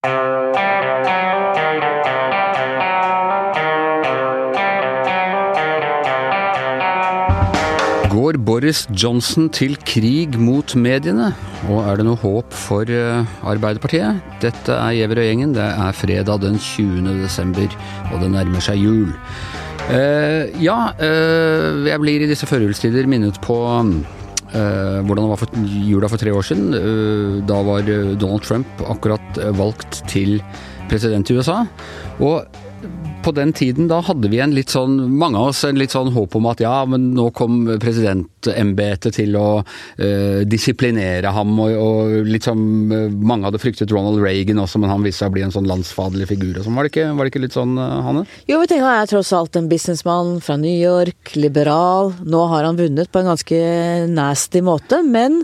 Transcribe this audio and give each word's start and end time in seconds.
Går 0.00 0.08
Boris 8.40 8.88
Johnson 8.96 9.52
til 9.52 9.76
krig 9.84 10.40
mot 10.40 10.72
mediene? 10.72 11.36
Og 11.68 11.84
er 11.84 12.00
det 12.00 12.08
noe 12.08 12.16
håp 12.16 12.48
for 12.56 12.88
uh, 12.88 13.28
Arbeiderpartiet? 13.44 14.24
Dette 14.40 14.72
er 14.72 14.96
Giæver 14.96 15.20
og 15.20 15.28
gjengen. 15.28 15.52
Det 15.52 15.68
er 15.68 15.92
fredag 15.92 16.40
den 16.46 16.56
20. 16.56 17.04
desember, 17.20 17.68
og 18.08 18.24
det 18.24 18.32
nærmer 18.32 18.64
seg 18.64 18.80
jul. 18.80 19.12
Uh, 19.90 20.48
ja, 20.64 20.96
uh, 20.96 21.84
jeg 21.84 22.00
blir 22.00 22.24
i 22.24 22.30
disse 22.32 22.48
førjulstider 22.48 23.04
minnet 23.04 23.36
på 23.44 23.60
hvordan 24.50 25.22
det 25.22 25.30
var 25.30 25.40
for 25.40 25.60
jula 25.86 26.08
for 26.10 26.20
tre 26.20 26.32
år 26.34 26.46
siden. 26.46 27.44
da 27.46 27.60
var 27.62 27.86
Donald 28.18 28.42
Trump 28.42 28.82
akkurat 28.88 29.40
valgt 29.58 30.02
til 30.10 30.40
president 30.90 31.30
i 31.30 31.36
USA. 31.38 31.62
Og 32.18 32.44
på 33.22 33.32
den 33.36 33.52
tiden 33.52 33.88
da 33.90 34.00
hadde 34.04 34.28
vi 34.32 34.38
en 34.40 34.54
litt 34.56 34.72
sånn, 34.72 34.96
mange 35.18 35.38
av 35.38 35.50
oss 35.50 35.62
en 35.68 35.78
litt 35.78 35.92
sånn 35.92 36.12
håp 36.14 36.34
om 36.38 36.46
at 36.50 36.62
ja, 36.62 36.72
men 36.88 37.10
nå 37.16 37.28
kom 37.36 37.62
presidentembetet 37.82 39.16
til 39.18 39.36
å 39.36 39.46
eh, 40.00 40.40
disiplinere 40.48 41.32
ham, 41.34 41.52
og, 41.60 41.74
og 41.76 42.28
litt 42.28 42.46
sånn 42.48 42.62
Mange 42.90 43.46
hadde 43.46 43.60
fryktet 43.60 43.90
Ronald 43.92 44.20
Reagan 44.22 44.60
også, 44.62 44.80
men 44.80 44.90
han 44.92 45.04
viste 45.04 45.24
seg 45.24 45.30
å 45.30 45.34
bli 45.34 45.42
en 45.44 45.52
sånn 45.52 45.68
landsfaderlig 45.68 46.28
figur 46.30 46.58
og 46.58 46.64
sånn. 46.64 46.76
Var, 46.78 46.88
var, 47.16 47.26
det 47.26 47.32
ikke 47.32 47.42
litt 47.42 47.56
sånn, 47.56 47.74
uh, 47.78 48.00
Hanne? 48.06 48.24
Jo, 48.48 48.60
vi 48.62 48.70
tenker 48.70 48.86
han 48.86 49.02
er 49.02 49.10
tross 49.10 49.32
alt 49.36 49.58
en 49.58 49.68
businessmann 49.70 50.38
fra 50.44 50.56
New 50.60 50.74
York, 50.74 51.34
liberal. 51.36 52.12
Nå 52.24 52.42
har 52.52 52.66
han 52.68 52.78
vunnet 52.80 53.10
på 53.12 53.22
en 53.22 53.30
ganske 53.32 53.60
nasty 54.10 54.62
måte, 54.64 55.02
men 55.06 55.42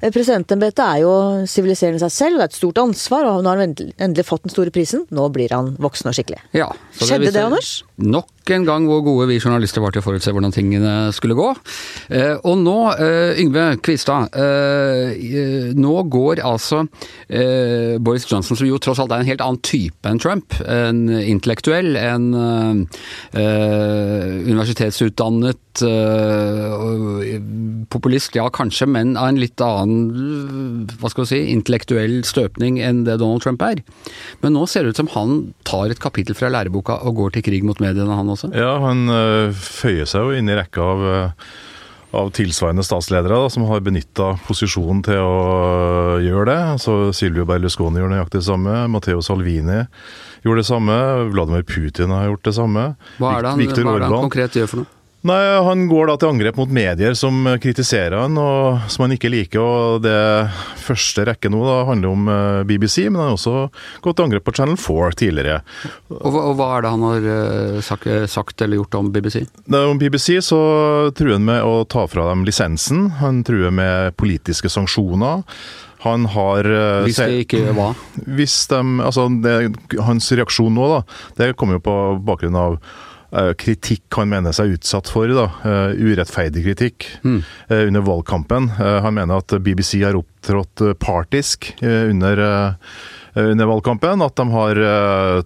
presidentembetet 0.00 0.84
er 0.84 1.02
jo 1.04 1.12
siviliserende 1.50 2.02
seg 2.06 2.14
selv, 2.14 2.40
det 2.40 2.48
er 2.48 2.52
et 2.52 2.60
stort 2.60 2.82
ansvar, 2.82 3.28
og 3.28 3.44
nå 3.44 3.52
har 3.52 3.62
han 3.62 3.76
endelig 3.76 4.26
fått 4.28 4.46
den 4.46 4.54
store 4.54 4.74
prisen. 4.74 5.04
Nå 5.14 5.28
blir 5.34 5.52
han 5.54 5.74
voksen 5.82 6.10
og 6.10 6.16
skikkelig. 6.16 6.40
Ja, 6.56 6.70
så 6.96 7.17
Skjedde 7.18 7.38
det, 7.38 7.44
Anders? 7.46 7.84
Nok 7.96 8.28
en 8.54 8.66
gang 8.66 8.86
hvor 8.88 9.02
gode 9.06 9.28
vi 9.30 9.40
journalister 9.40 9.82
var 9.84 9.92
til 9.94 10.02
å 10.02 10.06
forutse 10.06 10.32
hvordan 10.34 10.54
tingene 10.54 10.94
skulle 11.16 11.38
gå. 11.38 11.48
Eh, 12.08 12.36
og 12.48 12.56
nå, 12.62 12.78
eh, 12.96 13.40
Yngve 13.42 13.64
Kvistad, 13.84 14.22
eh, 14.32 15.08
nå 15.76 15.94
går 16.08 16.40
altså 16.44 16.86
Boris 17.28 18.26
Johnson, 18.28 18.56
som 18.56 18.66
jo 18.66 18.78
tross 18.80 18.98
alt 19.02 19.12
er 19.12 19.20
en 19.22 19.28
helt 19.28 19.40
annen 19.44 19.60
type 19.62 20.08
enn 20.08 20.20
Trump, 20.22 20.54
en 20.64 21.08
intellektuell, 21.08 21.96
en 21.96 22.34
universitetsutdannet 23.34 25.58
populist, 27.92 28.34
ja 28.38 28.46
kanskje, 28.54 28.86
men 28.90 29.08
av 29.18 29.26
en 29.30 29.40
litt 29.40 29.60
annen, 29.62 30.86
hva 30.98 31.08
skal 31.12 31.24
vi 31.24 31.30
si, 31.30 31.40
intellektuell 31.52 32.16
støpning 32.26 32.74
enn 32.84 32.98
det 33.06 33.18
Donald 33.20 33.42
Trump 33.44 33.60
er. 33.66 33.78
Men 34.42 34.50
nå 34.56 34.62
ser 34.70 34.80
det 34.84 34.90
ut 34.94 35.02
som 35.02 35.12
han 35.14 35.30
tar 35.68 35.86
et 35.92 36.02
kapittel 36.02 36.34
fra 36.38 36.50
læreboka 36.52 36.94
og 37.06 37.12
går 37.20 37.30
til 37.36 37.46
krig 37.50 37.62
mot 37.66 37.80
mediene, 37.82 38.18
han 38.18 38.32
også? 38.32 38.37
Ja, 38.54 38.76
han 38.84 39.08
uh, 39.10 39.54
føyer 39.54 40.08
seg 40.08 40.28
jo 40.28 40.38
inn 40.38 40.50
i 40.50 40.56
rekka 40.58 40.84
av 40.84 41.04
uh, 41.08 41.50
av 42.10 42.30
tilsvarende 42.32 42.84
statsledere 42.86 43.36
da, 43.36 43.48
som 43.52 43.66
har 43.68 43.82
benytta 43.84 44.30
posisjonen 44.46 45.02
til 45.04 45.20
å 45.20 45.40
uh, 45.44 46.24
gjøre 46.24 46.46
det. 46.48 46.58
Altså, 46.76 46.96
Silvio 47.16 47.44
Berlusconi 47.48 48.00
gjorde 48.00 48.16
nøyaktig 48.16 48.40
det 48.40 48.48
samme. 48.48 48.76
Matteo 48.88 49.20
Salvini 49.24 49.82
gjorde 50.46 50.62
det 50.62 50.68
samme. 50.70 51.00
Vladimir 51.34 51.66
Putin 51.68 52.14
har 52.16 52.30
gjort 52.30 52.46
det 52.48 52.54
samme. 52.56 52.86
Hva 53.18 53.34
er 53.36 53.44
det 53.44 53.52
han, 53.52 53.66
hva 53.66 53.96
er 53.96 54.04
det 54.04 54.08
han 54.08 54.28
konkret 54.30 54.56
gjør 54.56 54.72
for 54.72 54.82
noe? 54.82 54.94
Nei, 55.28 55.40
Han 55.64 55.86
går 55.90 56.08
da 56.08 56.16
til 56.20 56.30
angrep 56.32 56.58
mot 56.60 56.70
medier 56.72 57.16
som 57.18 57.46
kritiserer 57.60 58.16
han, 58.22 58.38
og 58.40 58.88
som 58.92 59.04
han 59.04 59.14
ikke 59.16 59.30
liker. 59.32 59.60
og 59.60 60.02
Det 60.04 60.18
første 60.80 61.26
rekke 61.28 61.50
nå 61.52 61.60
da 61.66 61.78
handler 61.88 62.14
om 62.14 62.30
eh, 62.32 62.60
BBC, 62.68 63.08
men 63.08 63.20
han 63.20 63.32
har 63.32 63.38
også 63.38 63.56
gått 64.04 64.18
til 64.18 64.28
angrep 64.28 64.46
på 64.46 64.54
Channel 64.56 64.78
4 64.80 65.18
tidligere. 65.20 65.58
Og 66.14 66.38
og 66.38 66.54
hva 66.56 66.68
er 66.76 66.84
det 66.84 66.92
han 66.94 67.04
har 67.04 67.26
eh, 67.34 67.80
sagt, 67.84 68.06
sagt, 68.30 68.62
eller 68.64 68.80
gjort 68.80 68.96
om 69.00 69.10
BBC? 69.12 69.42
Det, 69.66 69.82
om 69.82 70.00
BBC 70.00 70.38
så 70.44 70.60
truer 71.18 71.36
han 71.36 71.48
med 71.48 71.66
å 71.66 71.82
ta 71.84 72.06
fra 72.08 72.30
dem 72.30 72.46
lisensen. 72.48 73.08
Han 73.20 73.42
truer 73.44 73.74
med 73.74 74.16
politiske 74.20 74.70
sanksjoner. 74.72 75.44
Han 76.06 76.28
har 76.30 76.64
eh, 76.70 77.04
Hvis 77.08 77.18
det 77.20 77.44
ikke 77.44 77.74
hva? 77.76 77.90
Hvis 78.38 78.60
de, 78.70 78.80
altså 79.02 79.26
det, 79.42 79.56
Hans 80.06 80.30
reaksjon 80.30 80.74
nå, 80.78 80.88
da, 80.94 81.02
det 81.40 81.52
kommer 81.58 81.78
jo 81.78 81.86
på 81.88 81.98
bakgrunn 82.28 82.58
av 82.58 82.78
kritikk 83.60 84.16
han 84.16 84.30
mener 84.30 84.54
seg 84.56 84.78
utsatt 84.78 85.10
for. 85.12 85.28
Da. 85.28 85.48
Uh, 85.60 85.92
urettferdig 86.00 86.64
kritikk 86.64 87.08
mm. 87.22 87.40
under 87.68 88.04
valgkampen. 88.06 88.70
Han 88.78 89.16
mener 89.16 89.42
at 89.42 89.52
BBC 89.64 90.00
har 90.00 90.16
opptrådt 90.16 90.82
partisk 91.02 91.70
under, 91.82 92.40
under, 93.34 93.68
valgkampen. 93.68 94.24
At 94.24 94.36
de 94.40 94.46
har 94.54 94.80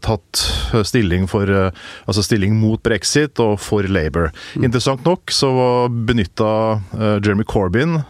tatt 0.04 0.44
stilling, 0.86 1.26
for, 1.30 1.50
altså 2.06 2.24
stilling 2.24 2.54
mot 2.60 2.82
brexit 2.84 3.42
og 3.42 3.58
for 3.62 3.88
Labour. 3.90 4.30
Mm. 4.54 4.68
Interessant 4.70 5.02
nok 5.08 5.34
så 5.34 5.52
benytta 5.90 6.52
Jeremy 6.94 7.46
Corbyn 7.48 8.00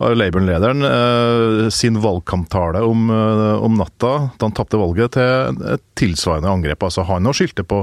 Labour-lederen 0.00 0.82
eh, 0.82 1.68
sin 1.70 2.00
valgkamptale 2.00 2.80
om, 2.80 3.10
eh, 3.10 3.64
om, 3.64 3.74
natta 3.76 4.12
da 4.38 4.46
han 4.46 4.54
tapte 4.56 4.80
valget, 4.80 5.12
til 5.12 5.60
et 5.74 5.82
tilsvarende 6.00 6.48
angrep. 6.48 6.86
Altså 6.86 7.04
Han 7.04 7.28
òg 7.28 7.36
skyldte 7.36 7.66
på 7.68 7.82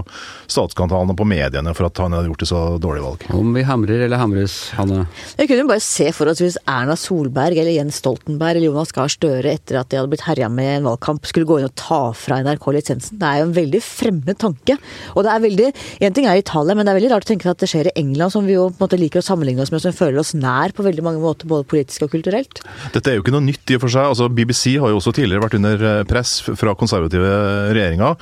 statsskandalen 0.50 1.14
og 1.14 1.20
på 1.20 1.28
mediene 1.30 1.74
for 1.78 1.90
at 1.90 2.02
han 2.02 2.16
hadde 2.18 2.32
gjort 2.32 2.46
et 2.48 2.50
så 2.50 2.62
dårlig 2.82 3.04
valg. 3.06 3.26
Om 3.38 3.54
vi 3.54 3.66
hamrer 3.68 4.06
eller 4.08 4.22
hamres, 4.22 4.56
Hanne? 4.78 5.06
Jeg 5.38 5.52
kunne 5.52 5.68
bare 5.70 5.84
se 5.86 6.10
for 6.16 6.32
oss 6.32 6.42
hvis 6.42 6.58
Erna 6.66 6.98
Solberg 6.98 7.62
eller 7.62 7.76
Jens 7.76 8.02
Stoltenberg 8.02 8.58
eller 8.58 8.72
Jonas 8.72 8.96
Gahr 8.96 9.12
Støre 9.14 9.54
etter 9.54 9.80
at 9.82 9.92
de 9.92 10.00
hadde 10.00 10.12
blitt 10.12 10.26
herja 10.26 10.50
med 10.50 10.80
en 10.80 10.90
valgkamp, 10.90 11.26
skulle 11.30 11.50
gå 11.50 11.60
inn 11.62 11.70
og 11.70 11.78
ta 11.78 12.02
fra 12.18 12.42
NRK 12.42 12.68
lisensen. 12.80 13.22
Det 13.22 13.30
er 13.30 13.44
jo 13.44 13.48
en 13.52 13.56
veldig 13.60 13.84
fremmed 13.86 14.42
tanke. 14.42 14.80
Og 15.14 15.26
det 15.26 15.34
er 15.34 15.46
veldig 15.46 15.70
En 16.08 16.14
ting 16.14 16.28
er 16.30 16.40
Italia, 16.40 16.74
men 16.76 16.86
det 16.86 16.92
er 16.92 16.98
veldig 16.98 17.10
rart 17.12 17.26
å 17.26 17.30
tenke 17.30 17.50
at 17.52 17.62
det 17.62 17.70
skjer 17.70 17.90
i 17.90 17.96
England, 18.00 18.32
som 18.34 18.46
vi 18.48 18.56
jo 18.56 18.68
på 18.70 18.80
en 18.80 18.86
måte 18.86 19.00
liker 19.00 19.22
å 19.22 19.26
sammenligne 19.26 19.64
oss 19.64 19.72
med, 19.74 19.82
som 19.84 19.96
føler 19.96 20.22
oss 20.22 20.34
nær 20.38 20.74
på 20.76 20.86
veldig 20.86 21.04
mange 21.06 21.22
måter, 21.22 21.50
både 21.50 21.68
politisk 21.70 22.07
og 22.07 22.07
kulturelt. 22.12 22.62
Dette 22.94 23.12
er 23.12 23.18
jo 23.18 23.26
ikke 23.26 23.36
noe 23.36 23.46
nytt 23.46 23.74
i 23.74 23.78
og 23.78 23.84
for 23.86 23.94
seg. 23.94 24.12
Altså, 24.12 24.30
BBC 24.32 24.78
har 24.82 24.94
jo 24.94 25.02
også 25.02 25.16
tidligere 25.18 25.46
vært 25.46 25.58
under 25.60 25.86
eh, 25.92 26.04
press 26.10 26.40
fra 26.48 26.76
konservative 26.80 27.34
regjeringer 27.76 28.18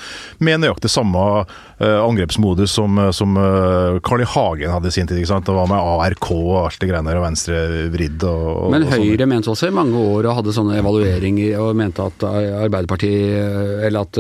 med 0.46 0.64
nøyaktig 0.64 0.92
samme 0.92 1.26
angrepsmodus 1.84 2.72
som, 2.72 2.98
eh, 2.98 3.12
som 3.12 3.38
uh, 3.38 4.00
Carl 4.00 4.22
I. 4.22 4.26
Hagen 4.26 4.72
hadde 4.72 4.88
i 4.88 4.96
sin 4.96 5.08
tid. 5.08 5.18
ikke 5.20 5.28
sant? 5.34 5.46
Det 5.46 5.56
var 5.56 5.68
med 5.68 5.78
ARK 5.80 6.30
og 6.32 6.52
alt 6.64 6.80
det 6.80 6.88
greiene 6.90 7.10
der, 7.10 7.20
og 7.20 7.26
venstrevridd 7.26 8.26
og, 8.30 8.46
og 8.66 8.72
Men 8.74 8.88
Høyre 8.88 9.26
og 9.26 9.32
mente 9.32 9.52
også 9.52 9.70
i 9.70 9.76
mange 9.76 10.00
år 10.00 10.30
og 10.30 10.38
hadde 10.40 10.56
sånne 10.56 10.78
evalueringer 10.80 11.60
og 11.60 11.74
mente 11.78 12.06
at 12.06 12.26
Arbeiderpartiet, 12.26 13.84
eller 13.88 14.08
at 14.08 14.20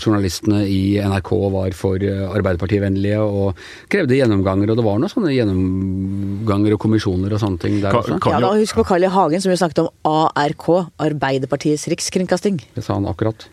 journalistene 0.00 0.62
i 0.68 0.98
NRK 1.00 1.30
var 1.54 1.76
for 1.76 2.00
Arbeiderpartivennlige 2.00 3.20
og 3.24 3.62
krevde 3.90 4.18
gjennomganger. 4.18 4.72
Og 4.72 4.80
det 4.80 4.86
var 4.86 5.00
noen 5.00 5.12
sånne 5.12 5.32
gjennomganger 5.34 6.76
og 6.76 6.82
kommisjoner 6.84 7.36
og 7.36 7.42
sånne 7.42 7.64
ting 7.64 7.78
der 7.80 7.96
også. 7.96 8.20
Ja, 8.20 8.42
da, 8.44 8.52
husk 8.58 8.80
på 8.80 8.86
Carl 8.92 9.08
I. 9.08 9.10
Hagen 9.10 9.42
som 9.42 9.52
jo 9.52 9.58
snakket 9.58 9.84
om 9.84 9.90
ARK, 10.06 10.68
Arbeiderpartiets 11.00 11.88
rikskringkasting. 11.90 12.60
Det 12.76 12.84
sa 12.86 13.00
han 13.00 13.08
akkurat. 13.10 13.48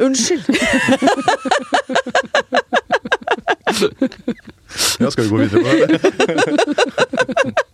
Unnskyld! 0.00 0.44
ja, 5.00 5.10
skal 5.10 5.24
vi 5.24 5.28
gå 5.28 5.36
videre 5.36 5.62
på 5.62 5.68
det? 5.86 6.00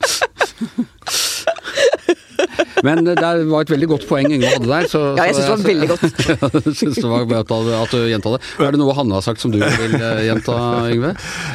Men 2.87 3.05
det 3.07 3.17
var 3.21 3.65
et 3.65 3.73
veldig 3.73 3.89
godt 3.91 4.07
poeng 4.09 4.29
Yngve 4.31 4.53
hadde 4.55 4.69
der. 4.71 4.89
Så, 4.91 5.03
ja, 5.19 5.27
jeg 5.29 5.37
syns 5.37 5.47
det 5.47 5.53
var 5.53 5.65
veldig 5.67 5.89
godt. 5.91 6.05
jeg 6.71 6.77
synes 6.79 7.01
det 7.01 7.11
var 7.11 7.27
bra 7.31 7.43
at 7.43 7.95
du 7.95 7.99
gjenta 8.09 8.35
det. 8.35 8.41
Er 8.61 8.75
det 8.75 8.81
noe 8.81 8.97
Hanne 8.97 9.17
har 9.19 9.25
sagt 9.25 9.43
som 9.43 9.53
du 9.53 9.59
vil 9.61 9.97
eh, 9.99 10.23
gjenta, 10.29 10.57
Yngve? 10.93 11.13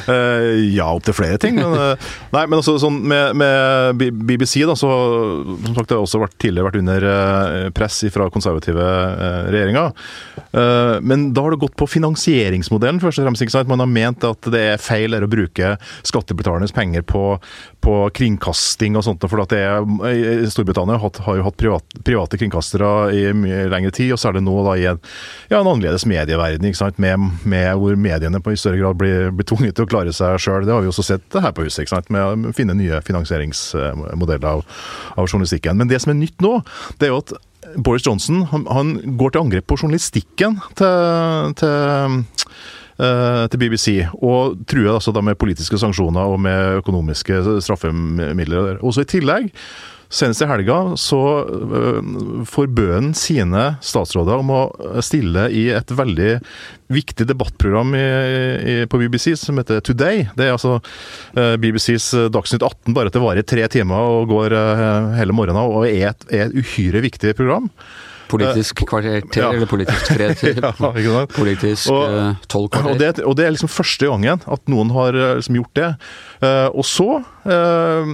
Uh, 0.09 0.51
ja, 0.75 0.89
opptil 0.91 1.17
flere 1.17 1.39
ting. 1.41 1.59
Men, 1.59 1.75
uh, 1.75 2.11
nei, 2.35 2.45
men 2.45 2.59
altså, 2.59 2.77
sånn 2.81 3.01
med, 3.09 3.35
med, 3.39 4.03
BBC, 4.25 4.61
da, 4.67 4.77
så 4.77 4.91
som 4.91 5.73
sagt, 5.73 5.89
det 5.89 5.97
har 5.97 6.03
også 6.03 6.21
vært, 6.21 6.37
tidligere 6.41 6.69
vært 6.69 6.79
under 6.81 7.07
uh, 7.09 7.69
press 7.75 8.01
fra 8.13 8.27
konservative 8.31 8.85
regjeringer. 9.51 9.93
men 11.05 11.29
da 11.33 11.43
har 11.45 11.53
det 11.53 11.59
gått 11.61 11.75
på 11.79 11.87
finansieringsmodellen, 11.89 12.99
først 13.01 13.21
og 13.21 13.27
fremst. 13.27 13.43
ikke 13.43 13.53
sant? 13.55 13.69
Man 13.71 13.81
har 13.81 13.89
ment 13.89 14.25
at 14.27 14.49
det 14.51 14.61
er 14.73 14.81
feil 14.81 15.15
å 15.15 15.29
bruke 15.29 15.75
skattebetalernes 16.05 16.73
penger 16.75 17.05
på, 17.07 17.23
på 17.85 17.95
kringkasting 18.17 18.97
og 18.97 19.05
sånt. 19.05 19.25
for 19.29 19.45
det 19.51 19.61
Storbritannia 20.51 20.97
har, 21.01 21.11
har 21.27 21.37
jo 21.37 21.45
hatt 21.45 21.57
privat, 21.59 21.97
private 22.05 22.39
kringkastere 22.41 22.91
i 23.13 23.23
mye 23.37 23.65
lengre 23.71 23.93
tid, 23.93 24.13
og 24.15 24.21
så 24.21 24.29
er 24.29 24.37
det 24.37 24.45
nå 24.45 24.55
da 24.65 24.75
i 24.79 24.87
en, 24.89 25.01
ja, 25.51 25.59
en 25.59 25.69
annerledes 25.69 26.07
medieverden? 26.09 26.73
Med, 27.01 27.25
med, 27.43 27.69
hvor 27.79 27.97
mediene 27.99 28.41
på 28.41 28.53
i 28.53 28.59
større 28.59 28.81
grad 28.81 28.99
blir, 28.99 29.31
blir 29.35 29.47
tvunget 29.47 29.77
til 29.77 29.85
å 29.85 29.91
klare 29.91 30.13
seg 30.15 30.39
sjøl. 30.41 30.65
Det 30.65 30.73
har 30.73 30.85
vi 30.85 30.91
også 30.91 31.05
sett 31.05 31.37
her 31.41 31.53
på 31.55 31.67
huset, 31.67 31.91
med 32.13 32.49
å 32.49 32.53
finne 32.55 32.77
nye 32.77 33.01
finansieringsmodeller 33.05 34.47
av, 34.49 34.63
av 35.15 35.29
journalistikken. 35.29 35.77
Men 35.79 35.91
det 35.91 36.01
som 36.03 36.13
er 36.13 36.19
nytt 36.19 36.41
nå, 36.43 36.57
det 36.99 37.09
er 37.09 37.13
jo 37.13 37.21
at 37.21 37.35
Boris 37.81 38.05
Johnson 38.05 38.43
han, 38.51 38.65
han 38.69 38.95
går 39.19 39.33
til 39.33 39.45
angrep 39.45 39.67
på 39.69 39.77
journalistikken 39.79 40.59
til, 40.77 41.55
til 41.59 42.25
til 42.95 43.59
BBC, 43.59 43.89
og 44.23 44.55
truer 44.71 44.93
altså 44.93 45.11
da 45.11 45.19
med 45.25 45.35
politiske 45.35 45.75
sanksjoner 45.81 46.31
og 46.31 46.39
med 46.39 46.79
økonomiske 46.79 47.41
straffemidler. 47.65 48.77
Også 48.79 49.03
I 49.03 49.09
tillegg 49.17 49.49
senest 50.15 50.43
i 50.43 50.47
helga 50.49 50.77
så 50.99 51.19
øh, 51.45 51.99
forbød 52.49 52.91
han 52.93 53.11
sine 53.17 53.65
statsråder 53.83 54.41
om 54.41 54.51
å 54.53 54.61
stille 55.05 55.47
i 55.51 55.67
et 55.75 55.91
veldig 55.97 56.31
viktig 56.93 57.27
debattprogram 57.27 57.95
i, 57.97 58.05
i, 58.05 58.75
på 58.89 58.99
BBC 59.01 59.33
som 59.41 59.59
heter 59.59 59.81
Today. 59.85 60.27
Det 60.37 60.47
er 60.47 60.55
altså 60.55 60.77
øh, 60.77 61.55
BBCs 61.61 62.11
Dagsnytt 62.33 62.65
18, 62.65 62.93
bare 62.95 63.11
at 63.11 63.17
det 63.17 63.23
varer 63.23 63.47
tre 63.47 63.67
timer 63.71 64.11
og 64.19 64.29
går 64.31 64.57
hele 65.17 65.35
morgenen, 65.35 65.63
og 65.65 65.87
er 65.89 66.11
et, 66.11 66.27
er 66.29 66.47
et 66.47 66.59
uhyre 66.61 67.03
viktig 67.05 67.35
program. 67.37 67.71
Politisk 68.31 68.81
kvarter 68.89 69.21
ja. 69.35 69.49
eller 69.51 69.69
politisk 69.69 70.11
fred 70.13 70.41
Ja? 70.59 71.25
Politisk 71.39 71.91
Og- 71.93 72.09
eh, 72.09 72.45
tolv 72.51 72.69
Og 72.85 72.99
det, 72.99 73.19
og 73.23 73.35
det 73.37 73.45
er 73.45 73.55
liksom 73.55 73.71
første 73.71 74.09
gangen 74.09 74.41
at 74.45 74.71
noen 74.71 74.93
har 74.95 75.15
eh, 75.15 75.35
liksom 75.39 75.59
gjort 75.61 75.73
det. 75.77 75.91
Eh, 76.45 76.67
og 76.75 76.85
så 76.87 77.07
eh, 77.47 78.09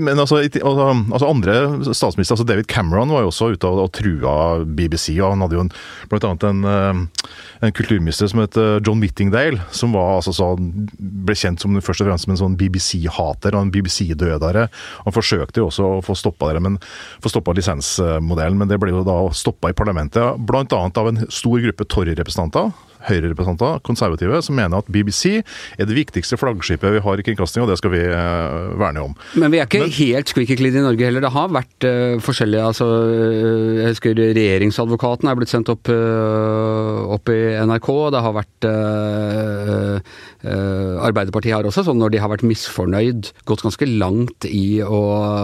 Men 0.00 0.18
altså, 0.18 0.40
altså, 0.40 0.86
altså 1.12 1.28
andre 1.28 1.54
statsminister, 1.94 2.34
altså 2.34 2.46
David 2.48 2.68
Cameron 2.70 3.12
var 3.12 3.24
jo 3.24 3.30
også 3.30 3.50
ute 3.54 3.68
og, 3.68 3.84
og 3.84 3.92
trua 3.96 4.34
BBC, 4.64 5.12
og 5.18 5.34
han 5.34 5.44
hadde 5.44 5.58
jo 5.58 5.64
en, 5.66 5.72
blant 6.10 6.26
annet 6.28 6.46
en, 6.48 6.64
eh, 6.70 7.30
en 7.68 7.76
kulturminister 7.76 8.30
som 8.30 8.42
het 8.42 8.56
John 8.86 9.02
Whittingdale, 9.02 9.60
som 9.74 9.94
var 9.96 10.16
altså 10.18 10.34
sånn, 10.36 10.70
ble 10.98 11.36
kjent 11.36 11.62
som 11.62 11.76
først 11.76 12.04
og 12.04 12.10
fremst 12.10 12.26
som 12.26 12.34
en 12.34 12.42
sånn 12.42 12.58
BBC-hater 12.60 13.56
og 13.56 13.66
en 13.66 13.72
BBC-dødere. 13.74 14.66
Han 15.04 15.16
forsøkte 15.16 15.62
jo 15.62 15.68
også 15.68 15.88
å 15.98 16.04
få 16.04 16.16
stoppa 16.18 16.54
det, 16.54 16.64
men 16.64 16.78
få 17.22 17.32
stoppa 17.32 17.54
lisensmodellen, 17.56 18.58
men 18.60 18.70
det 18.70 18.80
ble 18.80 18.94
jo 18.94 19.04
da 19.06 19.18
stoppa 19.36 19.72
i 19.72 19.76
parlamentet, 19.76 20.40
blant 20.48 20.72
annet 20.76 21.00
av 21.00 21.10
en 21.12 21.26
stor 21.28 21.60
gruppe 21.66 21.88
Tory-representanter. 21.90 22.72
Høyre-representanter, 23.08 23.80
konservative, 23.86 24.42
som 24.44 24.56
mener 24.58 24.82
at 24.82 24.90
BBC 24.92 25.40
er 25.40 25.88
det 25.88 25.96
viktigste 25.96 26.36
flaggskipet 26.40 26.96
vi 26.96 27.02
har 27.04 27.20
i 27.20 27.24
kringkasting, 27.24 27.64
og 27.64 27.70
det 27.70 27.78
skal 27.80 27.94
vi 27.94 28.02
uh, 28.04 28.74
verne 28.80 29.04
om. 29.08 29.14
Men 29.40 29.52
vi 29.54 29.60
er 29.60 29.68
ikke 29.68 29.88
helt 30.00 30.32
squeaky 30.32 30.58
clean 30.60 30.76
i 30.76 30.84
Norge 30.84 31.06
heller. 31.08 31.24
Det 31.24 31.32
har 31.34 31.54
vært 31.54 31.88
uh, 31.88 32.20
forskjellige 32.24 32.66
altså, 32.72 32.88
eh, 33.10 33.80
Jeg 33.80 33.94
husker 33.94 34.20
regjeringsadvokaten 34.20 35.30
er 35.30 35.38
blitt 35.38 35.52
sendt 35.52 35.72
opp, 35.72 35.88
uh, 35.88 37.14
opp 37.16 37.32
i 37.32 37.40
NRK. 37.64 37.90
Det 38.14 38.24
har 38.26 38.36
vært 38.36 38.68
Arbeiderpartiet 40.40 41.52
har 41.52 41.66
også, 41.68 41.84
sånn 41.84 41.98
når 42.00 42.14
de 42.14 42.20
har 42.22 42.30
vært 42.32 42.46
misfornøyd, 42.48 43.30
gått 43.48 43.64
ganske 43.66 43.88
langt 43.90 44.46
i 44.48 44.80
å 44.80 45.02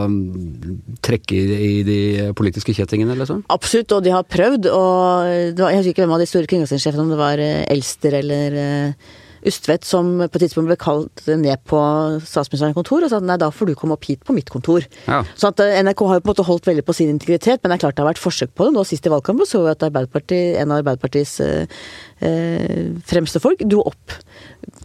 mm, 0.09 0.97
trekke 1.05 1.37
i 1.37 1.75
de 1.87 2.01
politiske 2.39 2.73
kjettingene, 2.77 3.19
liksom. 3.21 3.45
Absolutt, 3.53 3.93
og 3.93 4.07
de 4.07 4.15
har 4.15 4.25
prøvd. 4.25 4.71
og 4.73 5.57
var, 5.59 5.71
Jeg 5.75 5.83
husker 5.83 5.93
ikke 5.93 6.07
hvem 6.07 6.17
av 6.17 6.25
de 6.25 6.31
store 6.31 6.51
kringkastingssjefene, 6.51 7.05
om 7.05 7.13
det 7.13 7.21
var 7.21 7.43
eh, 7.43 7.65
Elster 7.73 8.17
eller 8.23 8.59
eh, 8.63 9.15
Ustvedt, 9.47 9.87
som 9.87 10.09
på 10.19 10.39
et 10.39 10.43
tidspunkt 10.43 10.71
ble 10.71 10.77
kalt 10.81 11.23
ned 11.29 11.63
på 11.69 11.79
statsministerens 12.27 12.77
kontor 12.77 13.07
og 13.07 13.13
sa 13.13 13.21
at 13.21 13.27
nei, 13.27 13.39
da 13.41 13.53
får 13.55 13.71
du 13.71 13.75
komme 13.79 13.97
opp 13.97 14.09
hit 14.09 14.25
på 14.27 14.35
mitt 14.37 14.51
kontor. 14.53 14.87
Ja. 15.07 15.23
Så 15.39 15.53
at 15.53 15.63
eh, 15.63 15.79
NRK 15.87 16.03
har 16.09 16.19
jo 16.19 16.25
på 16.25 16.31
en 16.31 16.35
måte 16.35 16.47
holdt 16.49 16.69
veldig 16.69 16.85
på 16.87 16.97
sin 16.97 17.13
integritet, 17.13 17.63
men 17.63 17.71
det 17.71 17.79
er 17.79 17.85
klart 17.87 17.99
det 17.99 18.05
har 18.05 18.11
vært 18.11 18.23
forsøk 18.23 18.53
på 18.57 18.67
det. 18.67 18.75
Nå 18.77 18.85
sist 18.89 19.07
i 19.07 19.13
valgkampen 19.13 19.49
så 19.49 19.63
vi 19.65 19.73
at 19.73 19.87
Arbeiderpartiet, 19.87 20.59
en 20.61 20.75
av 20.75 20.83
Arbeiderpartiets 20.83 21.37
eh, 21.47 21.87
eh, 22.27 22.93
fremste 23.07 23.43
folk 23.43 23.63
dro 23.65 23.87
opp. 23.87 24.19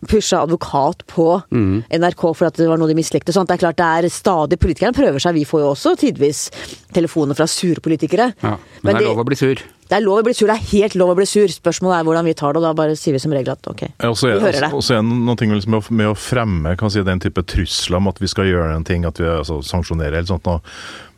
Pusha 0.10 0.44
advokat 0.46 1.04
på 1.10 1.28
NRK 1.52 2.24
for 2.30 2.48
at 2.48 2.58
det 2.58 2.70
var 2.70 2.80
noe 2.82 2.90
de 2.90 2.98
mislikte. 2.98 3.34
Sånn 3.34 3.48
at 3.48 3.54
det 3.54 3.60
er 3.60 3.66
klart 3.66 3.82
det 3.82 3.90
er 3.90 4.14
stadig 4.14 4.60
Politikerne 4.62 4.98
prøver 4.98 5.22
seg. 5.22 5.38
Vi 5.38 5.48
får 5.48 5.64
jo 5.64 5.74
også 5.74 5.96
tidvis 6.00 6.48
telefoner 6.94 7.38
fra 7.38 7.50
sure 7.50 7.82
politikere. 7.84 8.32
Ja. 8.44 8.58
Men, 8.82 8.98
det 8.98 9.08
er 9.08 9.10
lov 9.10 9.24
å 9.24 9.28
bli 9.28 9.38
sur. 9.40 9.62
Det 9.92 9.98
er 9.98 10.06
lov 10.06 10.22
å 10.22 10.24
bli 10.24 10.32
sur, 10.32 10.48
det 10.48 10.56
er 10.56 10.68
helt 10.72 10.94
lov 10.96 11.10
å 11.12 11.18
bli 11.20 11.26
sur. 11.28 11.52
Spørsmålet 11.52 11.98
er 11.98 12.06
hvordan 12.08 12.28
vi 12.30 12.34
tar 12.40 12.56
det, 12.56 12.62
og 12.62 12.64
da 12.64 12.72
bare 12.80 12.96
sier 12.96 13.12
vi 13.18 13.20
som 13.20 13.34
regel 13.36 13.52
at 13.52 13.68
ok, 13.68 13.82
vi 14.00 14.30
hører 14.40 14.64
det. 14.64 14.70
og 14.72 14.86
så 14.88 14.96
er 14.96 15.04
det 15.04 15.36
ting 15.42 15.52
liksom 15.52 15.76
med, 15.76 15.84
å, 15.84 15.96
med 16.00 16.12
å 16.14 16.16
fremme 16.16 16.78
kan 16.80 16.94
si, 16.94 17.04
den 17.04 17.20
type 17.20 17.44
trusler 17.44 18.00
om 18.00 18.08
at 18.08 18.22
vi 18.24 18.30
skal 18.32 18.48
gjøre 18.48 18.72
en 18.78 18.88
ting, 18.88 19.04
at 19.04 19.20
vi 19.20 19.28
altså, 19.28 19.60
sanksjonerer 19.68 20.22
eller 20.22 20.32
sånt 20.32 20.48
noe. 20.48 20.64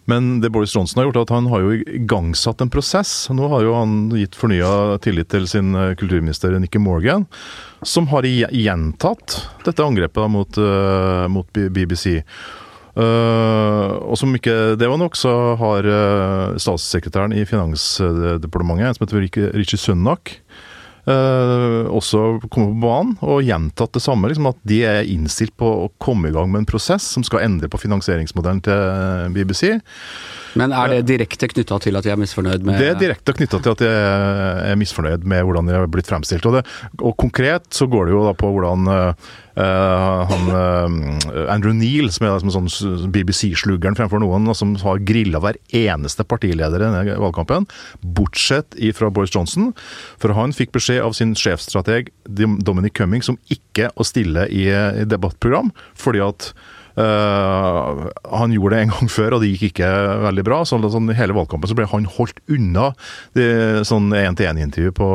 Men 0.09 0.41
det 0.41 0.49
Boris 0.49 0.73
Johnson 0.73 0.99
har 0.99 1.07
gjort, 1.07 1.21
er 1.21 1.27
at 1.27 1.35
han 1.37 1.51
har 1.53 1.61
jo 1.63 1.77
igangsatt 2.01 2.65
en 2.65 2.71
prosess. 2.73 3.13
Nå 3.31 3.45
har 3.53 3.61
jo 3.63 3.77
han 3.77 3.93
gitt 4.17 4.35
fornya 4.35 4.97
tillit 5.05 5.29
til 5.31 5.45
sin 5.47 5.71
eh, 5.77 5.93
kulturminister 5.99 6.57
Nikki 6.59 6.81
Morgan, 6.81 7.27
som 7.85 8.09
har 8.11 8.25
gjentatt 8.25 9.37
dette 9.63 9.85
angrepet 9.85 10.33
mot, 10.33 10.59
eh, 10.59 11.29
mot 11.31 11.61
BBC. 11.77 12.23
Eh, 12.93 13.93
og 14.05 14.17
som 14.19 14.33
ikke 14.37 14.75
det 14.77 14.89
var 14.89 14.99
nok, 15.01 15.17
så 15.17 15.33
har 15.57 15.87
uh, 15.87 16.59
statssekretæren 16.61 17.33
i 17.33 17.45
Finansdepartementet, 17.49 18.97
som 18.97 19.07
heter 19.07 19.53
Richie 19.57 19.81
Sunnak, 19.81 20.35
uh, 21.09 21.89
også 21.89 22.37
kommet 22.53 22.75
på 22.77 22.83
banen 22.85 23.15
og 23.25 23.41
gjentatt 23.47 23.97
det 23.97 24.03
samme. 24.05 24.29
Liksom, 24.29 24.51
at 24.51 24.61
de 24.69 24.83
er 24.85 25.09
innstilt 25.09 25.55
på 25.57 25.71
å 25.85 25.91
komme 26.03 26.29
i 26.29 26.35
gang 26.35 26.51
med 26.53 26.63
en 26.63 26.69
prosess 26.69 27.07
som 27.15 27.25
skal 27.25 27.47
endre 27.47 27.71
på 27.71 27.81
finansieringsmodellen 27.81 28.61
til 28.67 29.33
BBC. 29.33 29.73
Men 30.59 30.73
er 30.75 30.91
det 30.91 31.03
direkte 31.09 31.49
knytta 31.49 31.79
til 31.81 31.97
at 31.97 32.07
jeg 32.07 32.13
er 32.15 32.21
misfornøyd 32.21 32.65
med 32.65 32.81
Det 32.81 32.89
er 32.91 32.99
direkte 32.99 33.35
knytta 33.37 33.59
til 33.63 33.73
at 33.73 33.85
jeg 33.85 34.73
er 34.73 34.77
misfornøyd 34.79 35.25
med 35.29 35.45
hvordan 35.47 35.69
de 35.69 35.77
har 35.77 35.87
blitt 35.91 36.09
fremstilt. 36.09 36.45
Og, 36.49 36.59
det, 36.59 36.65
og 37.01 37.15
konkret 37.19 37.69
så 37.73 37.87
går 37.89 38.07
det 38.07 38.15
jo 38.15 38.25
da 38.27 38.33
på 38.37 38.51
hvordan 38.53 38.91
eh, 38.93 39.31
han 40.29 40.51
uh, 40.53 41.47
Andrew 41.53 41.73
Neal, 41.77 42.09
som 42.13 42.27
er 42.27 42.35
liksom 42.37 42.69
sånn 42.69 43.13
BBC-sluggeren 43.13 43.97
fremfor 43.97 44.21
noen, 44.21 44.49
og 44.49 44.57
som 44.57 44.75
har 44.83 45.01
grilla 45.05 45.41
hver 45.43 45.59
eneste 45.77 46.25
partileder 46.27 46.81
i 46.81 46.87
denne 46.89 47.17
valgkampen, 47.21 47.67
bortsett 48.01 48.77
fra 48.97 49.11
Boris 49.13 49.33
Johnson. 49.33 49.71
For 50.21 50.35
han 50.37 50.55
fikk 50.55 50.73
beskjed 50.77 51.03
av 51.05 51.17
sin 51.17 51.35
sjefstrateg 51.37 52.13
Dominic 52.29 52.97
Cumming 52.97 53.25
som 53.25 53.41
ikke 53.53 53.89
å 53.97 54.05
stille 54.07 54.47
i, 54.53 54.67
i 54.69 55.09
debattprogram, 55.09 55.73
fordi 55.97 56.23
at 56.25 56.53
Eh, 56.95 58.07
han 58.37 58.53
gjorde 58.53 58.75
det 58.75 58.81
en 58.83 58.93
gang 58.93 59.09
før, 59.17 59.35
og 59.35 59.43
det 59.43 59.51
gikk 59.53 59.71
ikke 59.71 59.89
veldig 60.27 60.45
bra. 60.45 60.61
Så 60.67 60.79
sånn, 60.93 61.11
hele 61.17 61.35
valgkampen 61.35 61.69
så 61.69 61.77
ble 61.77 61.87
han 61.89 62.07
holdt 62.17 62.41
unna 62.53 62.91
de, 63.37 63.47
sånn 63.87 64.11
én-til-én-intervju 64.13 64.93
på, 64.97 65.09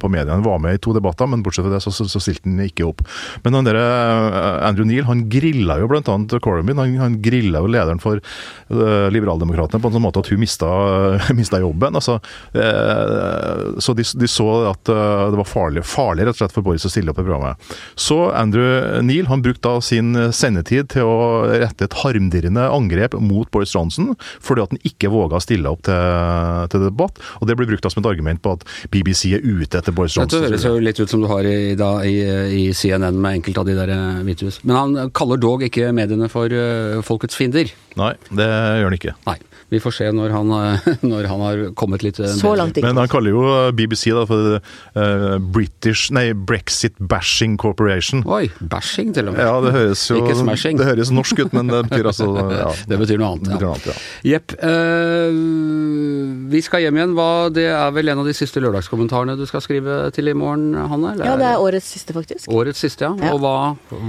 på 0.00 0.12
mediene. 0.12 0.38
Han 0.38 0.46
var 0.46 0.62
med 0.62 0.78
i 0.78 0.82
to 0.82 0.94
debatter, 0.96 1.28
men 1.30 1.44
bortsett 1.44 1.66
fra 1.66 1.74
det 1.74 1.82
så, 1.84 1.92
så, 1.94 2.08
så 2.10 2.22
stilte 2.22 2.48
han 2.48 2.62
ikke 2.64 2.88
opp. 2.88 3.04
Men 3.44 3.58
han 3.58 3.68
der, 3.68 3.80
eh, 3.80 4.50
Andrew 4.68 4.88
Neal 4.88 5.08
han 5.10 5.26
grilla 5.32 5.80
jo 5.80 5.90
bl.a. 5.90 6.02
Corbyn. 6.40 6.80
Han, 6.80 6.96
han 7.00 7.20
grilla 7.22 7.62
jo 7.62 7.70
lederen 7.70 8.00
for 8.02 8.20
uh, 8.20 9.08
Liberaldemokratene 9.12 9.82
på 9.82 9.90
en 9.90 9.96
sånn 9.96 10.04
måte 10.04 10.22
at 10.22 10.30
hun 10.32 10.40
mista, 10.40 10.70
mista 11.38 11.60
jobben. 11.60 11.98
Altså, 11.98 12.18
uh, 12.56 13.80
så 13.82 13.94
de, 13.96 14.06
de 14.16 14.30
så 14.30 14.48
at 14.70 14.88
det 14.90 15.38
var 15.38 15.48
farlig, 15.48 15.82
farlig 15.86 16.24
rett 16.26 16.36
og 16.36 16.40
slett 16.40 16.54
for 16.54 16.66
Boris 16.66 16.86
å 16.86 16.90
stille 16.92 17.12
opp 17.12 17.20
i 17.20 17.24
programmet. 17.24 17.70
Så 17.98 18.18
Andrew 18.36 19.00
Neal 19.04 19.28
han 19.30 19.42
brukte 19.44 19.68
da 19.68 19.82
sin 19.84 20.14
sendetid 20.34 20.88
til 20.94 21.09
å 21.10 21.28
rette 21.50 21.86
et 21.86 21.98
harmdirrende 22.02 22.66
angrep 22.70 23.16
mot 23.20 23.50
Boris 23.52 23.74
Johnson, 23.74 24.14
fordi 24.42 24.64
at 24.64 24.74
han 24.74 24.82
ikke 24.86 25.10
våga 25.12 25.40
stille 25.42 25.70
opp 25.70 25.84
til, 25.88 26.66
til 26.72 26.86
debatt. 26.86 27.20
Og 27.40 27.50
det 27.50 27.56
blir 27.58 27.70
brukt 27.70 27.88
som 27.90 28.02
et 28.02 28.10
argument 28.10 28.42
på 28.42 28.54
at 28.56 28.66
BBC 28.92 29.34
er 29.36 29.44
ute 29.44 29.80
etter 29.80 29.94
Boris 29.96 30.16
Johnson. 30.16 30.40
Det 30.40 30.50
høres 30.50 30.66
jo 30.66 30.74
litt 30.82 31.00
ut 31.00 31.10
som 31.10 31.22
du 31.24 31.28
har 31.30 31.46
i, 31.48 31.74
da, 31.78 31.92
i, 32.06 32.16
i 32.60 32.64
CNN 32.76 33.18
med 33.20 33.40
enkelte 33.40 33.64
av 33.64 33.70
de 33.70 33.76
der 33.78 33.94
eh, 33.94 34.22
hvithus. 34.26 34.60
Men 34.64 34.76
han 34.76 35.14
kaller 35.16 35.40
dog 35.40 35.64
ikke 35.66 35.90
mediene 35.96 36.30
for 36.32 36.52
eh, 36.52 37.00
folkets 37.06 37.38
fiender. 37.38 37.72
Nei, 37.98 38.12
det 38.30 38.46
gjør 38.46 38.90
han 38.90 38.98
ikke. 39.00 39.14
Nei. 39.26 39.38
Vi 39.70 39.78
får 39.78 39.94
se 39.94 40.06
når 40.10 40.32
han, 40.34 40.48
eh, 40.50 40.86
når 41.12 41.26
han 41.30 41.42
har 41.44 41.60
kommet 41.78 42.02
litt 42.02 42.18
eh, 42.18 42.32
Så 42.34 42.56
langt 42.58 42.74
ikke. 42.74 42.88
Men 42.88 42.98
han 42.98 43.10
kaller 43.10 43.30
jo 43.30 43.42
BBC 43.76 44.10
da 44.16 44.24
for 44.26 44.56
eh, 44.58 45.36
British, 45.54 46.08
nei, 46.14 46.32
Brexit 46.34 46.96
Bashing 46.98 47.54
Corporation. 47.60 48.24
Oi, 48.26 48.48
bashing 48.58 49.12
til 49.14 49.30
og 49.30 49.36
med. 49.36 49.44
Ja, 49.46 49.60
det 49.62 49.74
høres 49.76 50.02
jo 50.10 50.18
Ikke 50.18 50.34
smashing. 50.40 50.80
Det 50.80 50.88
høres 50.88 51.12
norsk 51.14 51.44
ut, 51.44 51.54
men 51.54 51.70
det 51.70 51.84
betyr 51.86 52.10
altså 52.10 52.26
ja, 52.64 52.72
Det 52.90 52.98
betyr 52.98 53.22
noe 53.22 53.36
annet, 53.36 53.46
annet. 53.46 53.54
betyr 53.54 53.68
noe 53.68 53.76
annet, 53.76 53.86
ja. 53.92 53.96
Jepp. 54.32 54.56
Uh, 54.58 56.50
vi 56.50 56.62
skal 56.66 56.84
hjem 56.84 56.98
igjen. 56.98 57.14
Hva, 57.18 57.28
det 57.54 57.68
er 57.70 57.94
vel 57.94 58.10
en 58.10 58.22
av 58.24 58.26
de 58.30 58.34
siste 58.36 58.62
lørdagskommentarene 58.64 59.36
du 59.38 59.46
skal 59.48 59.62
skrive 59.64 60.00
til 60.16 60.32
i 60.32 60.36
morgen, 60.36 60.74
Hanne? 60.74 61.14
eller 61.14 61.30
Ja, 61.30 61.36
det 61.40 61.48
er 61.52 61.62
årets 61.62 61.92
siste, 61.94 62.14
faktisk. 62.16 62.50
Årets 62.50 62.82
siste, 62.82 63.06
ja. 63.06 63.14
Ja. 63.30 63.32
Og 63.36 63.42
hva, 63.44 63.54